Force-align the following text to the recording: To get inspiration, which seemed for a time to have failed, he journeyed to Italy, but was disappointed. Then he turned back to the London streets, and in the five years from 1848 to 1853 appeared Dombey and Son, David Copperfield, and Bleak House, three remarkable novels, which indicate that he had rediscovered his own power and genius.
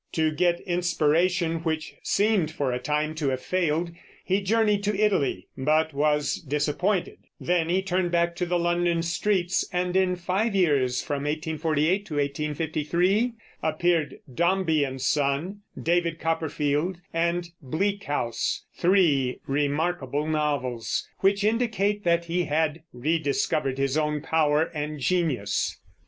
To 0.13 0.31
get 0.31 0.61
inspiration, 0.61 1.59
which 1.59 1.93
seemed 2.01 2.49
for 2.49 2.71
a 2.71 2.79
time 2.79 3.13
to 3.13 3.29
have 3.29 3.39
failed, 3.41 3.91
he 4.25 4.41
journeyed 4.41 4.81
to 4.85 4.99
Italy, 4.99 5.47
but 5.55 5.93
was 5.93 6.37
disappointed. 6.37 7.19
Then 7.39 7.69
he 7.69 7.83
turned 7.83 8.09
back 8.09 8.35
to 8.37 8.47
the 8.47 8.57
London 8.57 9.03
streets, 9.03 9.63
and 9.71 9.95
in 9.95 10.13
the 10.13 10.17
five 10.19 10.55
years 10.55 11.03
from 11.03 11.25
1848 11.25 12.03
to 12.07 12.15
1853 12.15 13.33
appeared 13.61 14.17
Dombey 14.33 14.83
and 14.83 14.99
Son, 14.99 15.59
David 15.79 16.19
Copperfield, 16.19 16.97
and 17.13 17.51
Bleak 17.61 18.05
House, 18.05 18.63
three 18.75 19.39
remarkable 19.45 20.25
novels, 20.25 21.07
which 21.19 21.43
indicate 21.43 22.03
that 22.05 22.25
he 22.25 22.45
had 22.45 22.81
rediscovered 22.91 23.77
his 23.77 23.95
own 23.99 24.19
power 24.21 24.63
and 24.73 24.99
genius. 24.99 25.77